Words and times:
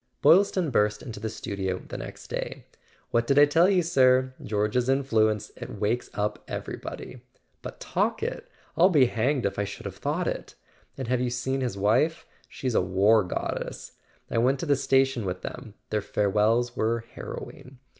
Boylston 0.23 0.71
burst 0.71 1.03
into 1.03 1.19
the 1.19 1.29
studio 1.29 1.77
the 1.77 1.95
next 1.99 2.25
day. 2.27 2.65
"What 3.11 3.27
did 3.27 3.37
I 3.37 3.45
tell 3.45 3.69
you, 3.69 3.83
sir? 3.83 4.33
George's 4.43 4.89
influence—it 4.89 5.69
wakes 5.79 6.09
up 6.15 6.43
everybody. 6.47 7.21
But 7.61 7.79
Talkett—I'll 7.79 8.89
be 8.89 9.05
hanged 9.05 9.45
if 9.45 9.59
I 9.59 9.63
should 9.63 9.85
have 9.85 9.97
thought 9.97 10.25
it! 10.27 10.55
And 10.97 11.07
have 11.07 11.21
you 11.21 11.29
seen 11.29 11.61
his 11.61 11.77
wife? 11.77 12.25
She's 12.49 12.73
a 12.73 12.81
war 12.81 13.21
goddess! 13.23 13.91
I 14.31 14.39
went 14.39 14.59
to 14.61 14.65
the 14.65 14.75
station 14.75 15.23
with 15.23 15.43
them: 15.43 15.75
their 15.91 16.01
farewells 16.01 16.75
were 16.75 17.05
harrowing. 17.13 17.77